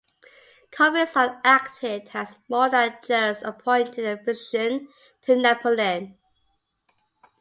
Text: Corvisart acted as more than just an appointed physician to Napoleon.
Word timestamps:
Corvisart 0.71 1.39
acted 1.43 2.09
as 2.15 2.39
more 2.49 2.69
than 2.71 2.97
just 3.05 3.43
an 3.43 3.49
appointed 3.49 4.25
physician 4.25 4.87
to 5.21 5.35
Napoleon. 5.35 6.17